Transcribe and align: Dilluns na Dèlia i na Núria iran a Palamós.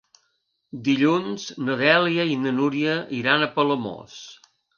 Dilluns 0.87 1.45
na 1.67 1.75
Dèlia 1.81 2.25
i 2.31 2.39
na 2.47 2.55
Núria 2.61 2.97
iran 3.21 3.45
a 3.45 3.53
Palamós. 3.61 4.19